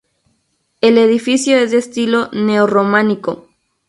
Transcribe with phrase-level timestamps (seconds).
[0.81, 3.45] El edificio es de estilo neo-románico.